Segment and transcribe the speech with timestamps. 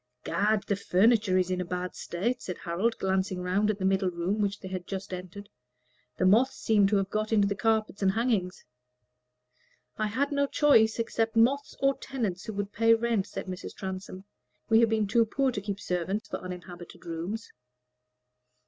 [0.23, 0.63] "Gad!
[0.63, 4.39] the furniture is in a bad state," said Harold, glancing around at the middle room
[4.41, 5.47] which they had just entered;
[6.17, 8.65] "the moths seem to have got into the carpets and hangings."
[9.99, 13.75] "I had no choice except moths or tenants who would pay rent," said Mrs.
[13.75, 14.23] Transome.
[14.69, 17.51] "We have been too poor to keep servants for uninhabited rooms."